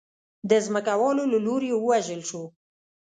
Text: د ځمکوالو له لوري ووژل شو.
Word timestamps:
د 0.49 0.51
ځمکوالو 0.65 1.23
له 1.33 1.39
لوري 1.45 1.71
ووژل 1.73 2.21
شو. 2.29 2.43